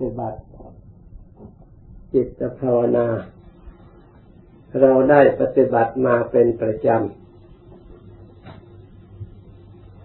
[0.00, 0.38] ฏิบัติ
[2.14, 3.06] จิตภาวนา
[4.80, 6.98] เราได้ปฏิบัติมาเป็นประจำ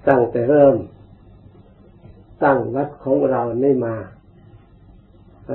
[0.08, 0.76] ตั้งแต่เริ่ม
[2.44, 3.96] ตั้งวัดของเรานี่มา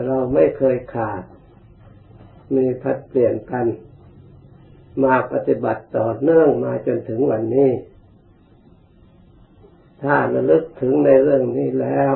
[0.06, 1.22] เราไม่เคยขาด
[2.56, 3.66] มีพัดเปลี่ยนกัน
[5.04, 7.70] มาปฏิบัติต่อเนื่องมาจนถึงวันนี้
[10.02, 12.12] ถ้าระลึกถึงในเรื่องนี้แล้ว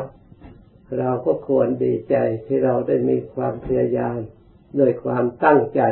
[0.99, 2.17] เราก็ควรดีใจ
[2.47, 4.19] ที่เราได้มีความพยายาม
[4.77, 5.83] โดยความตั้งใจ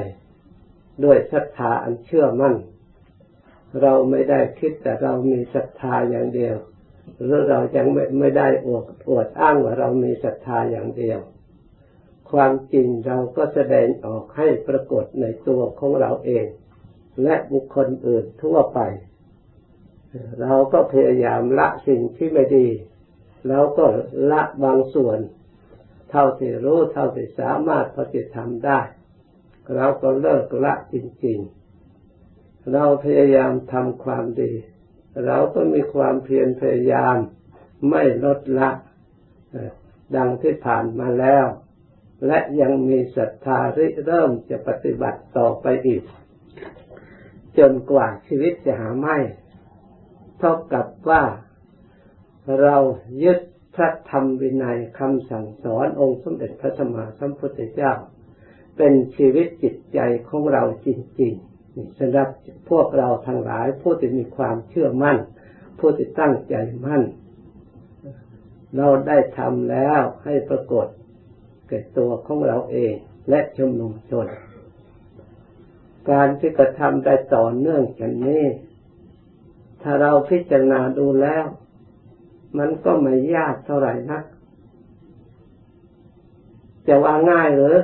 [1.05, 2.55] ด้วยศรัทธาอันเชื่อมั่น
[3.83, 6.57] เราไม่ได้คิดแต่เรามีศรัทธาอย่างเดียว
[7.21, 11.21] หรือเรายังไม่ไม่ได้อวดอวดอ้างว่าเรามีศรัทธาอย่างเดียว
[12.31, 16.47] ความจริงเราก็แสดงออกให้ปรากฏในตัวของเราเอง
[17.23, 18.81] และบุคคลอื่นทั่วไป
[20.41, 22.69] เราก็พยายามละสิ่งที่ไม่ดี
[23.49, 23.87] แล้วก็
[24.31, 25.19] ละบางส่วน
[26.11, 28.81] เท่าที่รู้เท่าที่สามารถพอจะทำได้
[29.77, 31.39] เราก็เลิกละจริง
[32.05, 34.53] ๆ เราพยายามทำความดี
[35.27, 37.17] เราก็มีความเพียรพยายาม
[37.91, 38.71] ไม่ลดละ
[40.17, 41.47] ดังที่ผ่านมาแล้ว
[42.27, 46.03] และยังมีศรัทธาริเริ่มจะปฏิบัติต่อไปอีก
[47.59, 49.17] จนกว่าชีวิตจะหาไม่
[50.39, 51.23] เท่ากับว่า
[52.63, 52.77] เรา
[53.23, 53.39] ยึด
[53.75, 57.93] พระธรรมวินัยคำสั่งสอนองค์สมเด็จพระสัมมาสัมพุทธเจ้า
[58.77, 60.89] เป็นชีวิตจิตใจของเราจ
[61.21, 62.29] ริงๆสำหรับ
[62.71, 65.17] พวกเราทั้งหลายผู้ที่มีความเชื่อมั่น
[65.79, 66.55] ผู้ที่ตั้งใจ
[66.87, 67.03] มั่น
[68.77, 70.87] เราได้ทำแล้วให้ปรากฏ
[71.69, 72.95] เกิดตัวของเราเอง
[73.31, 74.27] และชุมนุมชน
[76.11, 78.45] การที่กระทำได้ต่อเนื่องกันนี้
[79.83, 81.45] ถ้าเราพิจารณาดูแล้ว
[82.57, 84.25] มันก็ไม่ยากเท่าไหร่นัก
[86.87, 87.77] จะว่าง่ายหรือ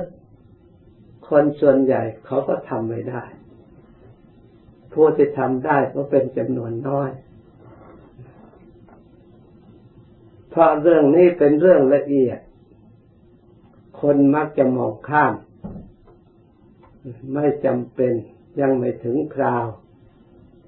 [1.29, 3.23] คนส่วนใหญ่เขาก็ทำไม่ได้
[4.93, 7.09] ผู้ที่ทำได้ก็เป็นจำนวนน้อย
[10.49, 12.39] เพราะเรื่องนี้เป็นเรื่องละเอียด
[14.01, 15.33] คนมักจะมองข้าม
[17.33, 18.13] ไม่จำเป็น
[18.59, 19.65] ยังไม่ถึงคราว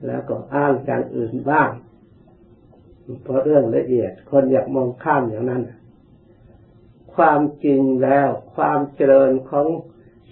[0.05, 1.69] แล้วก็อ้างอย่างอื่นบ้าง
[3.23, 5.63] เพราะเรื่องละเอียด คนอยากมองข้ามอย่างนั้น
[7.15, 9.67] ความจริงแล้วความเจริญของ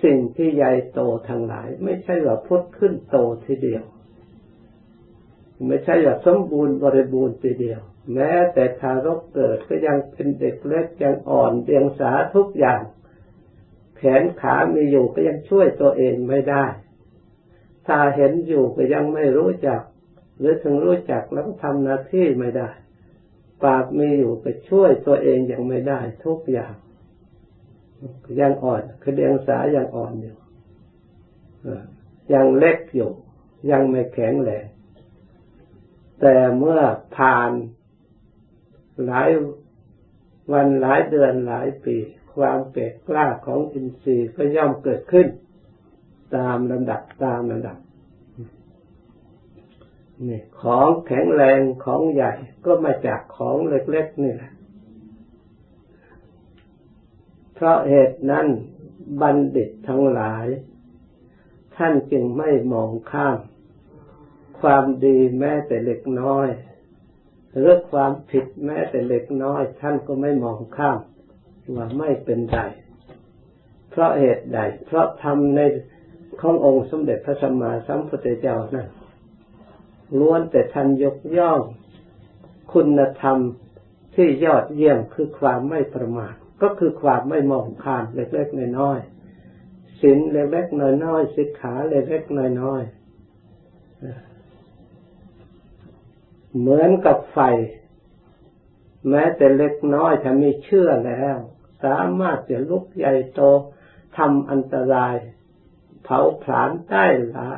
[0.03, 0.99] สิ่งที่ใหญ่โต
[1.29, 3.83] ทั้งหลาย ไม่ใช่ว่าพุทธขึ้นโตทีเดียว
[5.67, 7.81] ไม่ใช่ว่าสมบูรณ์บริบูรณ์ทีเดียว
[8.13, 12.81] แม้แต่ทารกเกิดก็ยังเป็นเด็กเล็กยังอ่อนเดียงสาทุกอย่าง
[13.97, 16.65] แขนขามีอยู่ก็ยังช่วยตัวเองไม่ได้
[17.87, 19.81] ถ้าเห็นอยู่ก็ยังไม่รู้จัก
[20.37, 22.69] หรือถึงรู้จักแล้วทำหน้าที่ไม่ได้
[23.63, 26.75] ปากมีอยู่ไปช่วยตัวเองยังไม่ได้ทุกอย่าง
[28.39, 30.35] ยังอ่อนคือเดียงสายังอ่อนอยู่
[32.33, 33.11] ยังเล็กอยู่
[33.71, 34.65] ยังไม่แข็งแรง
[36.21, 36.81] แต่เมื่อ
[37.15, 37.51] ผ่าน
[39.05, 39.29] หลาย
[40.51, 41.97] วันหลายเดือนหลายปี
[42.35, 45.27] ความเก่กล้าของอินทรีย์ก็ย่อมเกิดขึ้น
[46.35, 47.77] ตามลำดับตามลำดับ
[50.27, 52.33] นี่ของแข็งแรงของใหญ่
[52.65, 54.51] ก็มาจากของเล็กๆนี่แหละ
[57.53, 58.47] เพราะเหตุนั้น
[59.21, 60.45] บัณฑิตทั้งหลาย
[61.77, 63.37] ท่านจึงไม่มองข้าม
[64.59, 66.47] ความดีแม้แต่เล็กน้อย
[67.53, 70.99] หรือความผิดแม้แต่เล็กน้อย ท่านก็ไม่มองข้าม
[71.75, 72.59] ว่าไม่เป็นไร
[73.89, 75.59] เพราะเหตุใด เพราะทำใน
[76.41, 78.87] ขององค์สมเด็จพระสัมมาสัมพุทธเจ้านั้น
[80.19, 81.61] ล้วนแต่ท่านยกย่อง
[82.73, 83.37] คุณธรรม
[84.15, 92.95] ที่ยอดเยี่ยมคือความไม่ประมาทก็คือความไม่มองข้ามเล็กๆน้อยๆสินเล็กๆน้อยๆสิกขาเล็กๆน้อยๆ
[96.57, 97.39] เหมือนกับไฟ
[99.09, 101.37] แม้แต่เล็กน้อยถ้ามีเชื่อแล้ว
[101.83, 103.41] สามารถจะลุกใหญ่โต
[104.17, 105.15] ทำอันตราย
[106.03, 107.05] เผาผลาญได้
[107.35, 107.49] ละ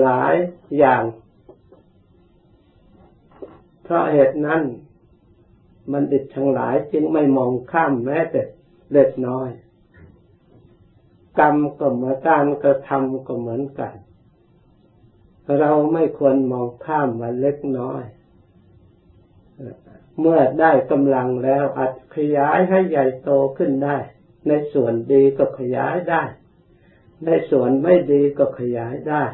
[0.00, 0.34] หลาย
[0.78, 1.04] อย่าง
[3.82, 4.62] เพราะเหตุนั้น
[5.92, 8.42] มันดิดทั้งหลายจึงไม่มองข้ามแม้แต่
[8.92, 9.48] เล็กน้อย
[11.38, 13.94] กรรมก็เหมือนการกระทำก็เหมือนกัน
[15.60, 18.02] เราไม่ควรมองข้ามว่าเล็กน้อย
[20.20, 23.96] เมื่อได้กำลังแล้วอาจขยายให้ใหญ่โตขึ้นได้
[24.48, 26.22] ในส่วนดีก็ขยายได้
[27.26, 29.24] ในส่วนไม่ดีก็ขยายได้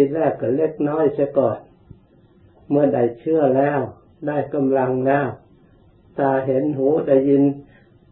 [0.00, 1.58] ทีแรกก็เล็กน้อยเสียก่อน
[2.70, 3.80] เมื่อได้เชื่อแล้ว
[4.26, 5.28] ได้กำลังแล้ว
[6.18, 7.42] ตาเห็นหูได้ยิน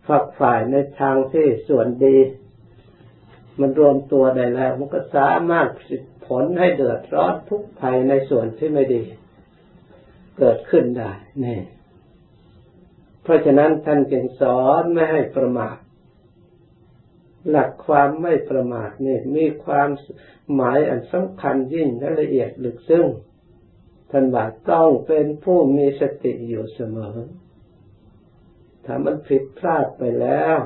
[0.09, 2.17] ฝักฝ่ายในทางที่ส่วนดี
[3.61, 5.69] มันรวมตัวได้แล้ว มันก็สามารถ
[6.27, 9.03] ผลให้เดือดร้อนทุกภัยในส่วนที่ไม่ดี
[10.39, 11.13] เกิดขึ้นได้
[11.45, 11.61] นี่
[13.23, 15.77] เพราะฉะนั้นท่านจึงสอนไม่ให้ประมาท
[17.49, 19.89] หลักความไม่ประมาทนี่มีความ
[20.55, 23.07] หมายอันสำคัญยิ่งและละเอียดลึกซึ้ง
[24.11, 27.17] ท่านบอกต้องเป็นผู้มีสติอยู่เสมอ
[28.85, 30.59] ถ้ามันผิดพลาดไปแล้ว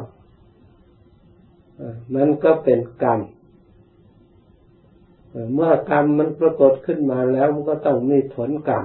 [2.14, 3.20] มันก็เป็นกรรม
[5.54, 8.84] เมื่อกรรมมันปรากฏขึ้นมาแล้วมันก็ต้องมีผลกรรม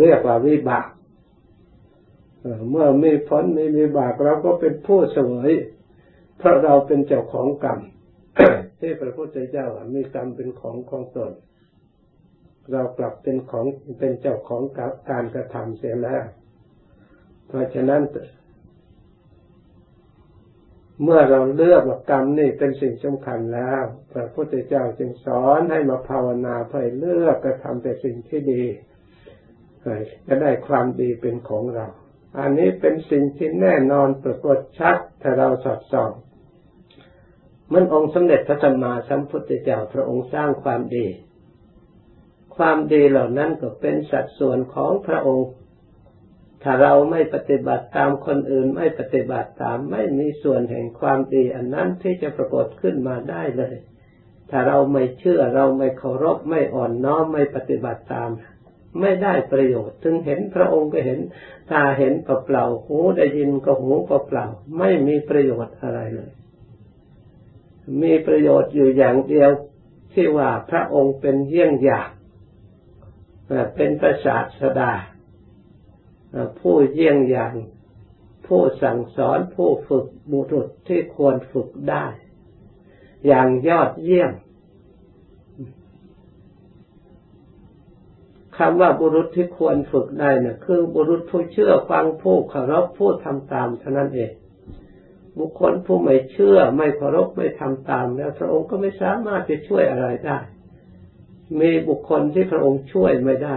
[0.00, 0.88] เรียกว่าวิบาก
[2.70, 5.50] เมื่อมีผลมีวิบากเราก็เป็นผู้เสวย
[6.40, 7.80] เพราะเราเป็นเจ้าของกรรม
[8.80, 11.32] ที่พระพุทธเจ้ามีกรรมเป็นของของตน
[12.72, 13.66] เรากลับเป็นของ
[13.98, 14.62] เป็นเจ้าของ
[15.10, 16.24] การกระทำเสียแล้ว
[17.48, 18.02] เพราะฉะนั้น
[21.02, 23.82] เมื่อเราเลือกว่ากรรมนี่เป็นสิ่งสำคัญแล้ว
[24.12, 28.64] พระพุทธเจ้าจึงสอนให้มาภาวนาเพื่อเลือกกระทำแต่สิ่งที่ดี
[30.26, 31.86] จะได้ความดีเป็นของเรา
[32.38, 36.10] อันนี้เป็นสิ่งที่แน่นอนปรากฏชัดถ้าเราสอดส่อง
[37.72, 41.06] มันองค์สมเด็จพระสัมมาสัมพุทธเจ้าพระองค์สร้างความดี
[42.56, 45.48] ความดีเหล่านั้นก็เป็นสัดส่วนของพระองค์
[46.62, 53.74] ถ้าเราไม่ปฏิบัติตามคนอื่นไม่ปฏิบัติตามไม่มีส่วนแห่งความดีอันนั้นที่จะปรากฏขึ้นมาได้เลย
[54.50, 58.30] ถ้าเราไม่เชื่อเราไม่เคารพไม่อ่อนน้อมไม่ปฏิบัติตาม
[59.00, 61.18] ไม่ได้ประโยชน์ ถึงเห็นพระองค์ก็เห็น
[61.72, 64.46] ตาเห็นเปล่าหูได้ยินก็หูเปล่า
[64.78, 66.30] ไม่มีประโยชน์อะไรเลย
[68.02, 69.50] มีประโยชน์อยู่อย่างเดียว
[70.12, 72.08] ที่ว่าพระองค์เป็นเยี่ยงอย่าง
[73.76, 74.92] เป็นประสาทสดา
[76.60, 77.54] ผู้เยี่ยงอย่าง
[78.46, 82.06] ผู้สั่งสอนผู้ฝึกบุรุษที่ควรฝึกได้
[83.26, 84.32] อย่างยอดเยี่ยม
[88.56, 94.32] คำว่าบุรุษที่ควรฝึกได้นะ่ะคือบุรุษผู้เชื่อฟังผู้เคารพผู้ทำตามเท่านั้นเอง
[95.38, 100.38] บุคคลผู้ไม่เชื่อไม่เคารพไม่ทำตาม แล้วพระองค์ก็ไม่สามารถจะช่วยอะไรได้
[101.60, 103.56] มีบุคคลที่พระองค์ช่วยไม่ได้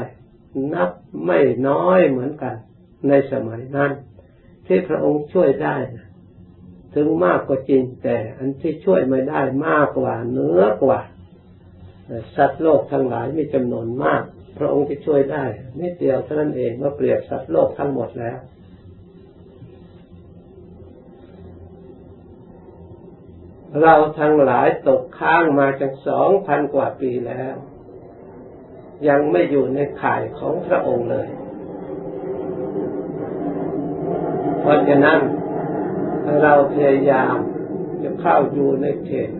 [0.73, 0.89] นับ
[1.25, 2.55] ไม่น้อยเหมือนกัน
[3.07, 3.91] ในสมัยนั้น
[4.67, 5.77] ที่พระองค์ช่วยได้
[6.95, 10.99] ถึงมากกว่าจริงแต่อันที่ช่วยไม่ได้มากกว่าเนื้อกว่า
[12.35, 14.23] สัตว์โลกทั้งหลายมีจำนวนมาก
[14.59, 15.45] พระองค์ที่ช่วยได้
[15.81, 18.37] นิดเดียวเท่านั้นเองเมื่อเปรียบสัตว์โลกทั้งหมดแล้ว
[23.81, 27.55] เราทั้งหลายตกค้างมาจากสองพันกว่าปีแล้ว
[29.07, 31.29] ยังไม่อยู่ในข่ายของพระองค์เลย
[34.59, 35.19] เพราะฉะนั้น
[36.41, 37.35] เราพยายาม
[38.03, 39.31] จะเข้าอยู่ในเขต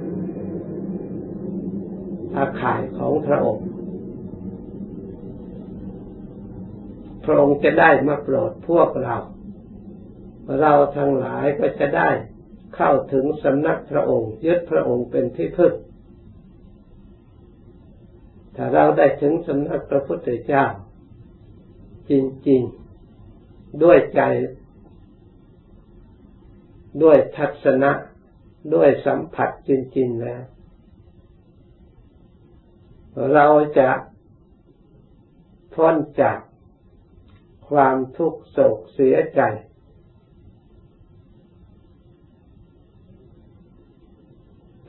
[2.35, 3.67] อาข่ายของพระองค์
[7.25, 9.17] พระองค์จะได้มาโปรดพวกเรา
[10.61, 12.09] เราทั้งหลายก็จะได้
[12.75, 15.73] เข้าถึงสำนักพระองค์ ยึดพระองค์เป็นที่พึ่ง
[18.55, 20.65] ถ้าเราได้ถึงสำนักพระพุทธเจ้า
[22.09, 22.11] จ
[22.49, 22.61] ริง
[23.21, 24.21] ๆ ด้วยใจ
[27.03, 27.91] ด้วยทัศนะ
[28.73, 30.43] ด้วยสัมผัสจริง ๆ แล้ว
[33.33, 33.47] เรา
[33.79, 33.89] จะ
[35.73, 36.39] พ้นจาก
[37.69, 39.41] ความทุกข์โศกเสียใจ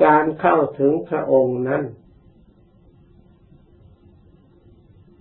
[0.03, 1.83] การเข้าถึงพระองค์นั้น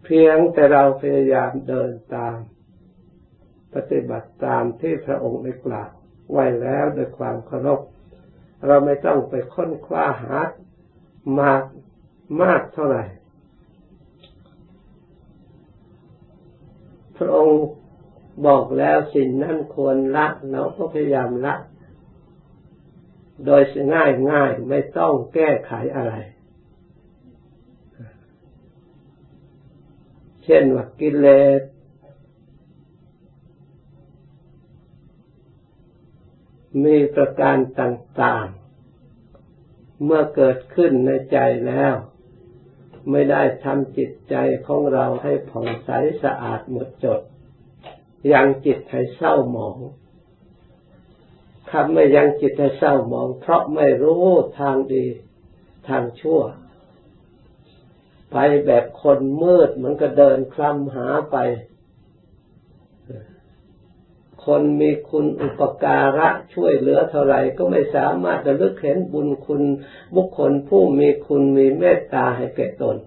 [0.03, 2.37] เพียงแต่เราพยายามเดินตาม
[3.73, 5.91] ปฏิบัติตามที่พระองค์ได้กล่าว
[6.31, 7.79] ไว้แล้วด้วยความเคารพ
[8.67, 10.39] เราไม่ต้องไปค้นคว้าหา
[11.39, 11.63] มาก
[12.41, 13.03] มากเท่าไหร่
[17.17, 17.59] พระองค์
[18.45, 21.53] บอกแล้วสิ่งนั้นควรละ เราก็พยายามละ
[23.45, 23.61] โดย
[23.93, 26.13] ง่ายง่ายไม่ต้องแก้ไขอะไร
[30.43, 31.27] เช่นว่ากิเล
[31.59, 31.61] ส
[36.83, 41.95] มีประการต่างๆ เมื่อเกิดขึ้นในใจแล้ว
[43.11, 44.35] ไม่ได้ทำจิตใจ
[44.67, 45.89] ของเราให้ผ่องใส
[46.23, 47.21] สะอาดหมดจด
[48.33, 49.77] ยังจิตให้เศร้าหมอง
[51.73, 54.25] ทำไม่ยังจิตให้เศร้าหมอง เพราะไม่รู้
[54.59, 55.05] ทางดี
[55.87, 56.41] ทางชั่ว
[58.31, 61.37] ไปแบบคนมืดมันก็เดินคลำหาไป
[64.45, 69.63] คนมีคุณอุปการะช่วยเหลือเท่าไรก็ไม่สามารถระลึกเห็นบุญคุณ
[70.15, 72.97] บุคคลผู้มีคุณมีเมตตาให้แก่ตน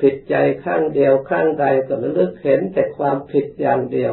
[0.00, 0.34] ผิดใจ
[0.64, 4.12] ข้างเดียวข้างใดก็ระลึกเห็นแต่ความผิดอย่างเดียว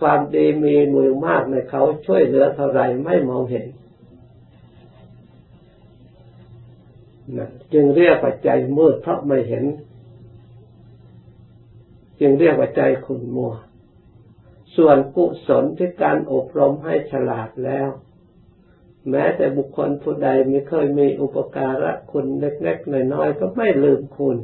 [0.00, 3.66] ความดีมีมือมากในเขาช่วยเหลือเท่าไรไม่มองเห็น
[7.36, 9.64] นะจึงเรียกว่าใจมืดเพราะไม่เห็น
[12.20, 13.52] จึงเรียกว่าใจขุ่นมัว
[14.76, 17.88] ส่วนกุศลที่การอบรมให้ฉลาดแล้ว
[19.10, 24.36] แม้แต่บุคคลผู้ใดไม่เคยมีอุปการะคุณเล็กๆน้อยๆก็ไม่ลืมคุณ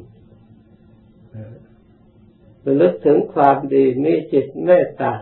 [2.64, 5.12] ระลึกถึงความดีมีจิตเมตตา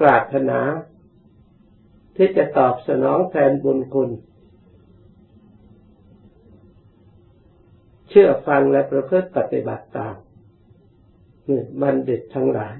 [0.00, 0.60] ปรารถนา
[2.16, 4.10] ที่จะตอบสนองแทนบุญคุณ
[8.08, 10.16] เชื่อฟังและประพฤติปฏิบัติตาม
[11.82, 12.76] บัณฑิตทั้งหลาย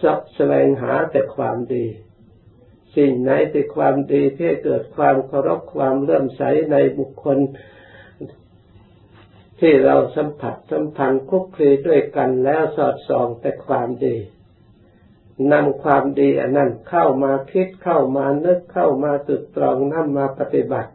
[0.00, 1.86] สอบแสวงหาแต่ความดี
[2.96, 6.42] สิ่งไหนที่ความดีที่เกิดความเคารพความเลื่อมใส
[6.72, 7.38] ในบุคคล
[9.60, 14.16] ที่เราสัมผัสสัมพันธ์คุกคีด้วยกันแล้วสอดส่องแต่ความดี
[15.52, 20.90] นำความดีอันนั้นเข้ามาคิดเข้ามานึกเข้ามาตึกตรองนำมาปฏิบัติ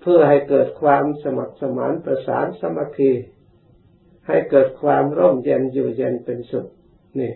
[0.00, 3.12] เพื่อให้เกิดความสมัครสมานประสานสมัคคี
[4.26, 6.66] ให้เกิดความร่มเย็นอยู่เย็นเป็นสุข
[7.20, 7.32] นี่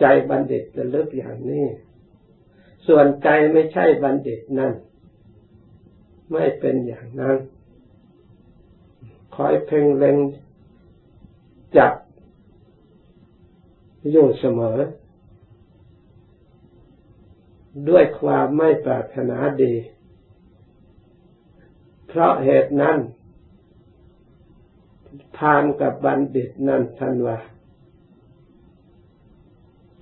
[0.00, 1.66] ใจบัณฑิตจะลึกอย่างนี้
[2.86, 4.74] ส่วนใจไม่ใช่บัณฑิตนั่น
[6.32, 7.36] ไม่เป็นอย่างนั้น
[9.36, 10.16] คอยเพ่งเล็ง
[11.76, 11.94] จับ
[14.10, 14.78] อยู่เสมอ
[17.88, 19.74] ด้วยความไม่ปรารถนาดี
[22.08, 22.96] เพราะเหตุนั้น
[25.36, 27.38] พานกับบัณฑิตนั้นทันว่า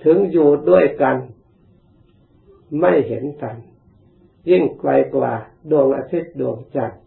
[0.04, 1.16] ถึงอยู่ด้วยกัน
[2.80, 3.56] ไม่เห็นกัน
[4.50, 5.32] ยิ่งไกลกว่า
[5.70, 7.00] ดวงอาทิตย์ดวงจันทร์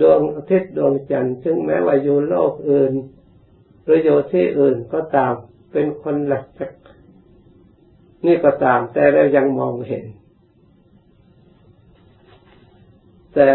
[0.00, 2.92] ดวงอาทิตย์ดวงจันทร์ซึ่งแม้ว่าอยู่โลกอื่น
[3.84, 5.34] หรืออยู่ที่อื่นก็ตาม
[5.72, 6.44] เป็นคนหลัก
[8.26, 10.04] นี่ก็ตามแต่เรายังมองเห็น
[13.34, 13.50] แต่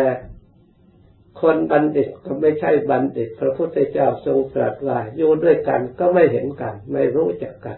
[1.41, 7.77] คนบัณฑิตก็ไม่ใช่บัณฑิต พระพุทธเจ้าทรงตรัสว่าอยู่ด้วยกันก็ไม่เห็นกัน ไม่รู้จักกัน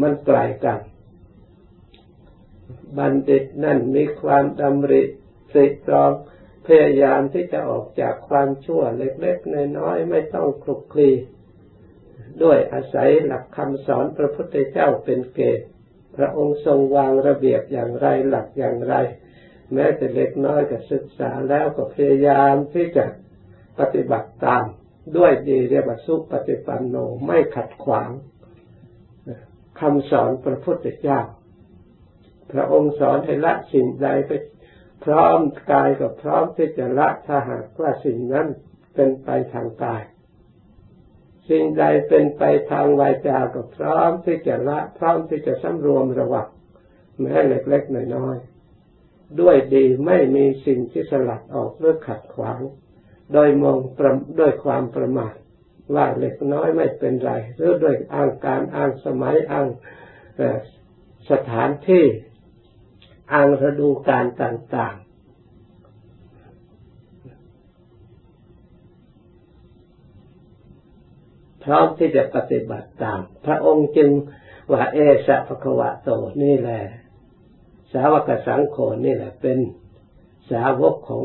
[0.00, 0.80] มันไกลกัน
[2.98, 5.02] บัณฑิตนั่นมีความดำริ
[5.54, 6.12] สิตรอง
[6.66, 11.10] พยายามที่จะออกจากความชั่วเล็กๆน้อยๆไม่ต้องคลุกคลี
[12.42, 15.66] ด้วยอาศัยหลักคำสอนพระพุทธเจ้าเป็นเกณฑ์
[16.16, 18.94] พระองค์ทรงวางระเบียบอย่างไรหลักอย่างไร
[19.74, 23.04] แม้แต่เล็กน้อยก็ศึกษาแล้วก็พยายามที่จะ
[23.78, 24.64] ปฏิบัติตาม
[25.16, 28.10] ด้วยดีเรียกว่าสุปฏิปันโนไม่ขัดขวาง
[29.80, 31.20] คำสอนพระพุทธเจ้า
[32.52, 34.32] พระองค์สอนให้ละสิ่งใดไป
[35.04, 35.38] พร้อม
[35.72, 38.46] กายก็พร้อมที่จะละถ้าหากว่าสิ่งนั้น
[38.94, 40.02] เป็นไปทางกาย
[41.48, 46.48] สิ่งใดเป็นไปทางวาจาก็พร้อมที่จะละพร้อมที่จะสำรวมระวัง
[47.20, 52.60] แม้เล็กๆน้อยๆด้วยดีไม่มีสิ่งที่สลัดออกหรือขัดขวาง
[53.32, 53.76] โดยมอง
[54.40, 55.34] ด้วยความประมาท
[55.94, 59.68] ว่าเล็กน้อยไม่เป็นไร หรือด้วยอ้างการอ้างสมัยอ้าง
[61.30, 62.04] สถานที่
[63.32, 64.94] อ้างฤดูการต่าง
[71.70, 74.10] ร้อมที่จะปฏิบัติตาม พระองค์จึง
[74.72, 76.10] ว่าเอสะภควะโต
[76.42, 76.80] นี่แหละ
[77.92, 79.58] สาวกสังโฆนี่แหละ เป็น
[80.50, 81.22] สาวกของ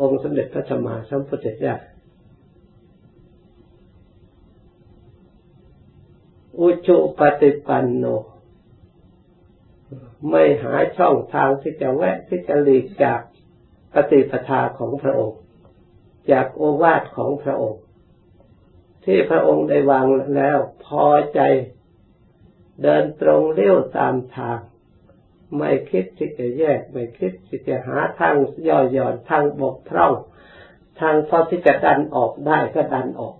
[0.00, 1.74] องค์สมเด็จพระสัมมาสัมพุทธเจ้า
[6.58, 8.04] อุชุปฏิปันโน
[10.30, 13.20] ไม่หาช่องทางที่จะแวะที่จะหลีกจาก
[13.94, 15.38] ปฏิปทาของพระองค์
[16.30, 17.81] จากโอวาทของพระองค์
[19.04, 20.06] ที่พระองค์ได้วาง
[20.36, 21.40] แล้วพอใจ
[22.82, 24.58] เดินตรงเลี้ยวตามทาง
[25.58, 28.36] ไม่คิดที่จะแยก ไม่คิดที่จะหาทาง
[28.68, 30.12] ย่อหย่อนทางบกพร่อง
[31.00, 33.36] ทางพอที่จะดันออกได้ก็ดันออก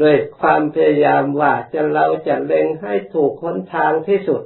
[0.00, 4.42] ด้วยความพยายามว่าจะเราจะเล็งให้ถูกคนทางที่สุด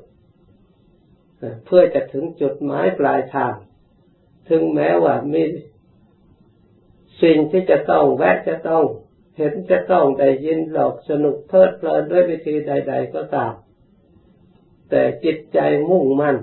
[1.65, 3.55] เพื่อจะถึงจุดหมายปลายทาง
[4.49, 5.43] ถึงแม้ว่ามี
[7.23, 8.85] สิ่งที่จะต้องแวะจะต้อง
[9.37, 13.53] เห็นจะต้องได้ยินหลอกสนุกเพลิดเพลินด้วยวิธีใด ๆ ก็ตาม
[14.91, 15.59] แต่จิตใจ
[15.89, 16.37] มุ่งมั่น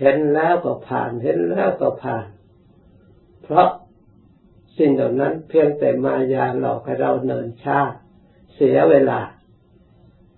[0.00, 2.26] เห็นแล้วก็ผ่านเห็นแล้วก็ผ่าน
[3.42, 3.70] เพราะ
[4.78, 7.80] สิ่งเหล่านั้นเพียงแต่มายาหลอกให้เราเนินชา
[8.54, 9.20] เสียเวลา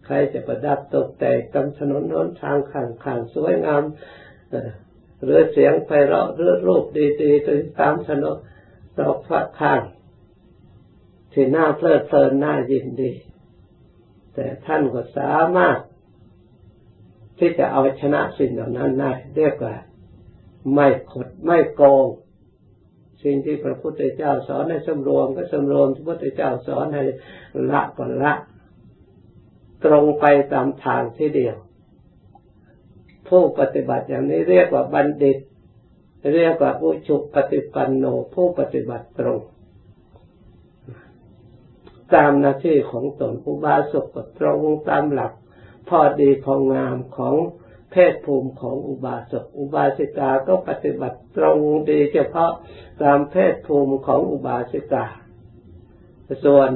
[0.05, 3.83] ใครจะประดับตกแต่งตามถนนน้นทางข้างข้างสวยงาม
[5.23, 6.85] หรือเสียงไพเราะหรือรูป
[7.23, 8.37] ดีๆตามถนน
[8.99, 9.83] ดอกฟ้าข้าง
[11.33, 13.13] ที่น่าเพลิดเพลินน่ายินดี
[14.35, 15.79] แต่ท่านก็สามารถ
[17.39, 19.77] ที่จะเอาชนะสิ่งเหล่านั้นได้เรียกว่า
[20.75, 22.07] ไม่ขดไม่โกง
[23.23, 27.03] สิ่งที่พระพุทธเจ้าสอนให้สำรวมก็สำรวมพระพุทธเจ้าสอนให้
[27.71, 28.33] ละก็ละ
[29.85, 31.57] ตรงไปตามทางที่เดียว
[33.29, 35.39] ผู้ปฏิบัติอย่างนี้เรียกว่าบัณฑิต
[36.35, 39.41] เรียกว่าอุชุปฏิปันโนผู้ปฏิบัติตรง
[42.15, 45.33] ตามหน้าที่ของตนอุบาสกก็ตรงตามหลัก
[45.89, 47.37] พอดีพองามของ
[47.91, 51.59] เพศภูมิของอุบาสก อุบาสิกาก็ปฏิบัติตรง
[51.91, 52.53] ดีเฉพาะ
[53.03, 55.07] ตามเพศภูมิของอุบาสิกา
[56.45, 56.71] ส่วน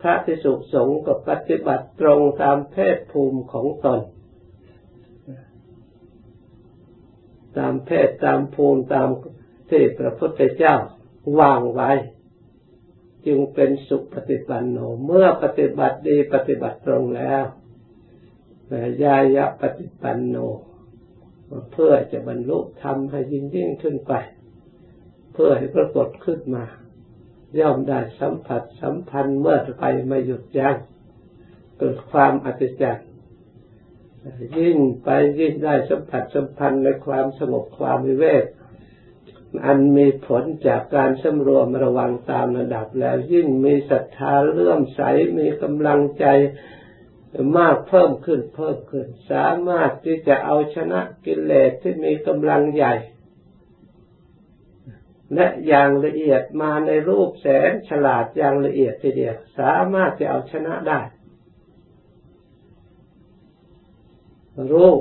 [0.00, 4.00] พระภิกษุสงฆ์ก็ปฏิบัติตรงตามเพศภูมิของตน
[7.56, 9.08] ตามเพศตามภูมิตาม
[9.70, 10.76] ที่พระพุทธเจ้า
[11.38, 11.90] วางไว้
[13.26, 17.44] จึงเป็นสุปฏิปันโนเมื่อปฏิบัติดีปฏิบัติตรงแล้ว
[19.04, 20.36] ยายะปฏิปันโน
[21.72, 24.12] เพื่อจะบรรลุธรรมให้ยิ่งยิ่งขึ้นไป
[25.32, 26.64] เพื่อให้ปรากฏขึ้นมา
[27.58, 30.76] ย่อมได้สัมผัสสัมพันธ์เมื่อไปไม่หยุดยัง้ง
[31.78, 33.07] เกิดความอัศจรรย์
[34.58, 35.08] ยิ่งไป
[35.40, 38.44] ยิ่งได้สัมผัสสัมพันธ์ในความสงบความวิเวก
[39.66, 45.00] อันมีผลจากการสำรวมระวังตามระดับแล้ว ยิ่งมีศรัทธาเลื่อมใส
[45.38, 46.26] มีกำลังใจ
[47.56, 52.94] มากเพิ่มขึ้นเพิ่มขึ้น สามารถที่จะเอาชนะกิเลสที่มีกำลังใหญ่
[55.34, 61.00] และอย่างละเอียดมาในรูปแสนฉลาดอย่างละเอียดทีเดียว สามารถจะเอาชนะได้
[64.72, 65.00] รูป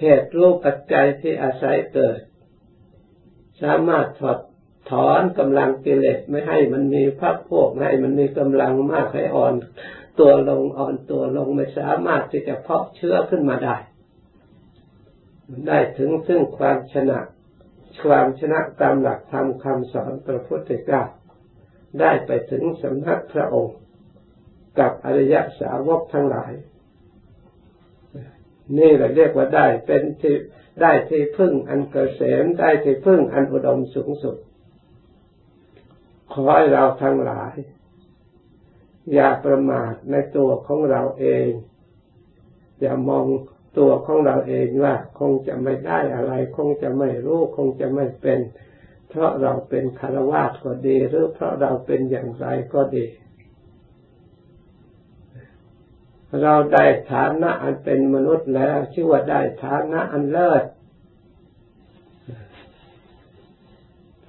[0.00, 2.18] เหตุรูปปัจจัยที่อาศัยเกิด
[3.62, 4.38] สามารถถอด
[4.90, 9.54] ถอนกำลังกิเลสไม่ให้มันมีพักพวกให้มันมีกำลังมากให้อ่อน
[10.20, 13.76] ตัวลงอ่อนตัวลงไม่สามารถที่จะเพาะเชื้อขึ้นมาได้
[15.66, 17.18] ได้ถึงซึ่งความชนะ
[18.04, 21.02] ความชนะตามหลักธรรมคำสอนพระพุทธเจ้า
[22.00, 23.76] ได้ไปถึงสำนักพระองค์
[24.78, 26.52] กับอริยสาวกทั้งหลาย
[28.78, 30.36] นี่เราเรียกว่าได้เป็นที่
[30.82, 34.36] ได้ที่พึ่งอันเกษมได้ที่พึ่งอันอุดมสูงสุด
[36.32, 37.54] ขอให้เราทั้งหลาย
[39.12, 41.48] อย่าประมาทในตัวของเราเอง
[42.80, 43.26] อย่ามอง
[43.78, 48.40] ตัวของเราเองว่า คงจะไม่ได้อะไร คงจะไม่รู้ คงจะไม่เป็น
[49.08, 53.06] เพราะเราเป็นคารวะก็ดี หรือเพราะเราเป็นอย่างไรก็ดี
[56.42, 60.64] เราได้ฐานะอันเป็นมนุษย์แล้ว ชื่อว่าได้ฐานะอันเลิศ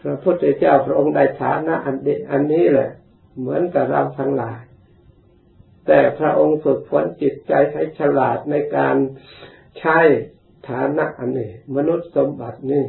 [0.02, 2.92] พระพุทธเจ้าพระองค์ได้ฐานะอันดีอันนี้แหละ
[3.40, 4.62] เหมือนกับเราทั้งหลาย
[5.88, 8.96] แต่พระองค์ฝึกฝนจิตใจให้ฉลาดในการ
[9.80, 9.98] ใช้
[10.70, 12.86] ฐานะอันนี้ มนุษย์สมบัตินี่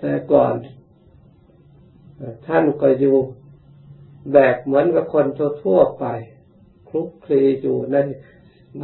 [0.00, 0.54] แต่ก่อน
[2.46, 3.16] ท่านก็อยู่
[4.32, 5.26] แบบเหมือนกับคน
[5.64, 6.06] ทั่วไป
[6.94, 7.96] ลุกคลีอยู่ใน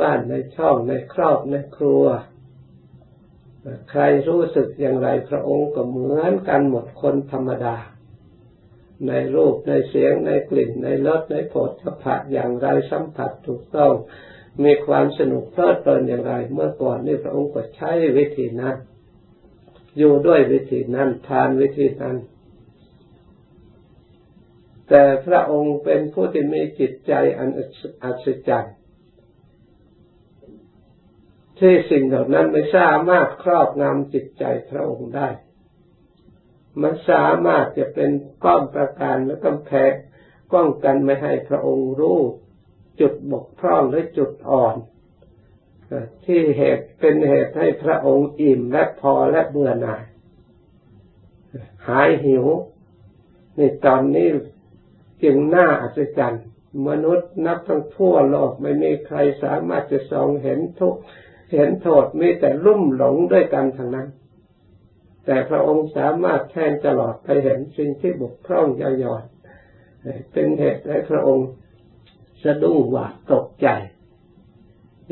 [0.00, 2.04] บ้านในช่องในครอบในครัว
[3.90, 7.76] ใครรู้สึกอย่างไรพระองค์ก็เหมือนกันหมดคนธรรมดา
[9.08, 13.92] ในรูปในเสียงในกลิ่นในรสในโผฏฐัพพะอย่างไรสัมผัสถูกต้อง
[14.64, 18.76] มีความสนุกเพลิดเพลินอย่างไร เมื่อก่อนนี่พระองค์ก็ใช้วิธีนั้น
[19.98, 22.16] อยู่ด้วยวิธีนั้นทานวิธีนั้น
[24.88, 27.50] แต่พระองค์เป็นผู้ที่มีจิตใจอัน
[28.04, 28.76] อัศจรรย์
[31.58, 35.28] ที่สิ่งเหล่านั้นไม่สามารถครอบงำจิตใจพระองค์ได้
[36.82, 38.10] มันสามารถจะเป็น
[38.44, 39.92] ก้อมประการและกำแพง
[40.54, 42.20] ป้องกันไม่ให้พระองค์รู้
[43.00, 44.76] จุดบกพร่องและจุดอ่อน
[46.24, 50.04] ที่เหตุเป็นเหตุให้พระองค์อิ่มและพอและเบื่อหน่าย
[51.88, 52.46] หายหิว
[53.56, 54.28] ในตอนนี้
[55.22, 56.44] จึงน่าอัศจรรย์
[56.88, 60.96] มนุษย์นับทั้งทั่วโลกไม่มีใครสามารถจะส่องเห็นทุก
[61.54, 64.08] เห็นโทษมีแต่ลุ่มหลงด้วยกันทั้งนั้น
[65.26, 71.48] แต่พระองค์สามารถแทนตลอดไปเห็นสิ่งที่บกพร่องยาหย่อยๆเป็นเหตุให้พระองค์
[72.42, 73.68] สะดุ้งหวาดตกใจ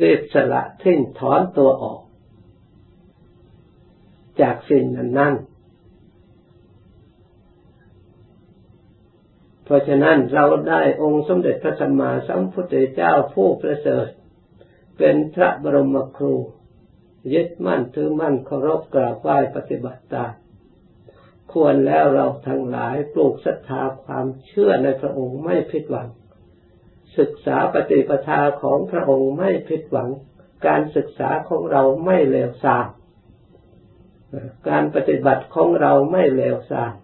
[0.03, 2.01] รีบสละทิ้งถอนตัวออก
[4.40, 5.35] จากสิ่งนั้นนั่น
[9.66, 14.09] เพราะฉะนั้นเราได้องค์สมเด็จพระสัมมาสัมพุทธเจ้าผู้ประเสริฐ
[14.98, 16.35] เป็นพระบรมครู
[17.33, 20.33] ยึดมั่นถือมั่นเคารพกราบไหว้ปฏิบัติตาม
[21.52, 26.09] ควรแล้วเราทั้งหลายปลูกศรัทธาความเชื่อในพระองค์ไม่ผิดหวัง
[27.18, 30.11] ศึกษาปฏิปทาของพระองค์ไม่ผิดหวัง
[30.66, 32.87] การศึกษาของเราไม่เลวทราม
[34.68, 36.94] การปฏิบัติของเราไม่เลวทราม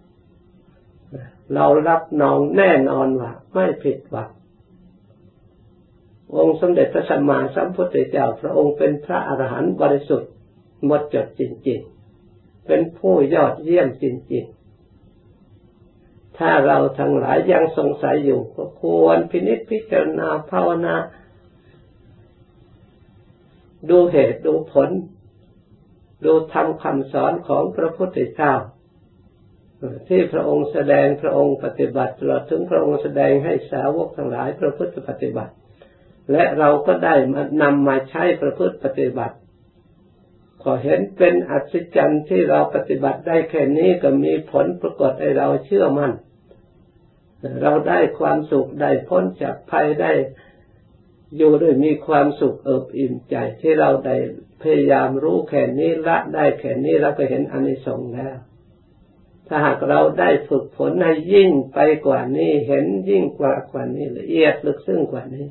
[1.55, 4.31] เรารับนองแน่นอนว่าไม่ผิดหวัง
[6.37, 10.31] องค์สมเด็จพระสัมมาสัมพุทธเจ้าพระองค์เป็นพระอรหันต์บริสุทธิ์
[10.85, 20.95] หมดจดจริงๆ เป็นผู้ยอดเยี่ยมจริงๆ ถ้าเราทั้งหลายยังสงสัยอยู่ก็ควรพินิจพิจารณาภาวนา
[23.88, 24.91] ดูเหตุดูผล
[26.25, 28.55] ดูธรรมคำสอนของพระพุทธเจ้า
[30.09, 35.53] ที่พระองค์แสดงพระองค์ปฏิบัติตลอดถึงพระองค์แสดงให้สาวกทั้งหลายประพฤติปฏิบัติ
[36.33, 39.37] และเราก็ได้มานำมาใช้ประพฤติปฏิบัติ
[40.62, 46.12] ขอเห็นเป็นอัศจรรย์ที่เราปฏิบัติได้แค่นี้ก็มีผลปรากฏให้เราเชื่อมัน่น
[47.62, 50.12] เราได้ความสุขได้พ้นจากภัยได้
[51.37, 54.16] อยู่ด้วยมีความสุขเอิบอิ่มใจที่เราได้
[54.62, 58.37] พยายามรู้แค่นี้ละได้แค่นี้เราก็เห็นอนิสงส์แล้ว
[59.48, 65.46] ถ้าหากเราได้ฝึกฝนให้ยิ่งไปกว่านี้ เห็นยิ่งกว่ากว่านี้ละเอียดลึกซึ้งกว่านี้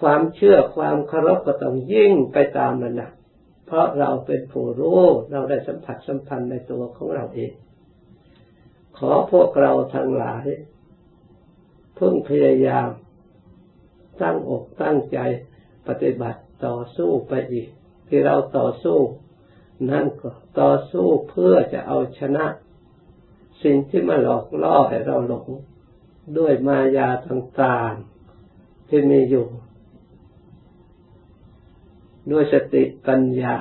[0.00, 3.12] ความเชื่อความเคารพก็ต้องยิ่งไปตามระดับ
[3.66, 7.52] เพราะเราเป็นผู้รู้เราได้สัมผัสสัมพันธ์ในตัวของเราเอง
[8.98, 10.46] ขอพวกเราทั้งหลาย
[11.98, 12.88] พึ่งพยายาม
[14.22, 15.18] ตั้งอกตั้งใจ
[15.88, 17.68] ปฏิบัติต่อสู้ไปอีก
[18.08, 18.98] ที่เราต่อสู้
[19.90, 22.44] นั่นก็ต่อสู้เพื่อจะเอาชนะ
[23.62, 25.48] สิ่งที่มาหลอกล่อให้เราหลง
[26.38, 29.46] ด้วยมายาต่างๆที่มีอยู่
[32.30, 33.56] ด้วยสติปัญญา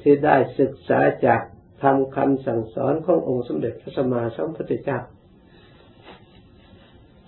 [0.00, 1.40] ที่ได้ศึกษาจาก
[1.82, 4.98] ทำคำสั่งสอนขององค์สมเด็จพระสัมมาสัมพุทธเจ้า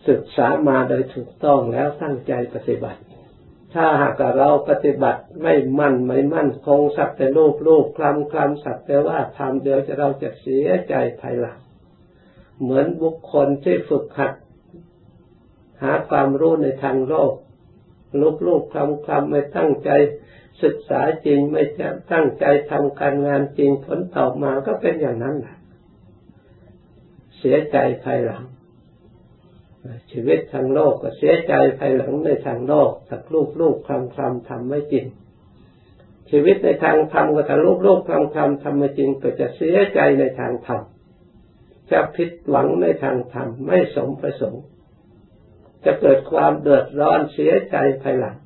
[0.09, 3.01] ศึกษามาโดยถูกต้องแล้วตั้งใจปฏิบัติ
[3.74, 11.59] ถ้าหากเราปฏิบัติไม่มั่นไม่มั่นคงสักแต่รูปรูปคลำคลำสักแต่ว่าทำเดียวจะเราจะเสียใจภายหลัง
[12.61, 14.33] เหมือนบุคคลที่ฝึกหัด
[15.83, 17.33] หาความรู้ในทางโลก
[18.20, 19.90] ลูกลูกคลำคลำไม่ตั้งใจ
[20.62, 21.62] ศึกษาจริงไม่
[22.12, 25.57] ตั้งใจทำการงานจริงผลตอบมาก็เป็นอย่างนั้นแหละ
[27.38, 28.44] เสียใจภายหลัง
[30.12, 35.07] ชีวิตทางโลกก็เสียใจภายหลังในทางโลกสักลูกลูกคลำคลำทำไม่จริง
[36.31, 40.81] ชีวิตในทางธรรมก็ถ้าลูกลูกคลำคลำทำไม่จริงก็จะเสียใจในทางธรรม
[41.90, 44.64] จะผิดหวังในทางธรรมไม่สมประสงค์
[45.85, 48.37] จะเกิดความเดือดร้อนเสียใจภายหลัง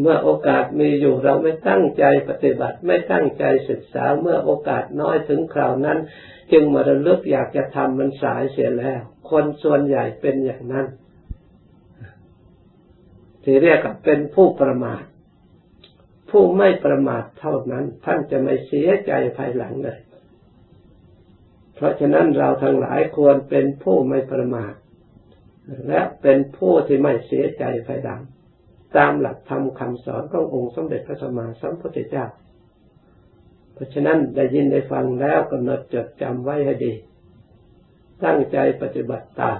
[0.00, 5.98] เมื่อโอกาสมีอยู่เราไม่ตั้งใจปฏิบัติ ไม่ตั้งใจศึกษาเมื่อโอกาสน้อยถึงคราวนั้น
[6.52, 10.86] จึงมาระลึกอยากจะทำมันสายเสียแล้ว คนส่วนใหญ่เป็นอย่างนั้น
[13.44, 15.02] ที่เรียกว่าเป็นผู้ประมาท
[16.30, 19.98] ผู้ไม่ประมาทเท่านั้น ท่านจะไม่เสียใจภายหลังเลย
[21.74, 24.74] เพราะฉะนั้นเราทั้งหลายควรเป็นผู้ไม่ประมาท
[25.88, 28.22] และเป็นผู้ที่ไม่เสียใจภายหลัง
[28.96, 32.26] ตามหลักธรรมคำสอนขององค์สมเด็จพระสัมมาสัมพุทธเจ้า
[33.72, 36.92] เพราะฉะนั้นได้ยินได้ฟังแล้วกำหนดจดจำไว้ให้ดี
[38.24, 39.58] ตั้งใจปฏิบัติตาม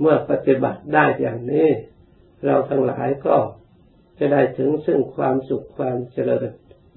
[0.00, 1.68] เมื่อปฏิบัติได้อย่างนี้
[2.44, 3.36] เราทั้งหลายก็
[4.18, 6.48] จะได้ถึงซึ่งความสุขความเจริญ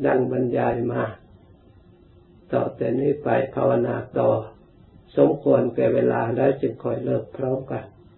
[0.05, 1.03] ดังบรรยายมา
[2.51, 4.29] ต่อแต่นี้ไปภาวนาต่อ
[5.17, 7.85] สมควรแก่เวลาแล้วจึงคอยเลิกพร้อมกัน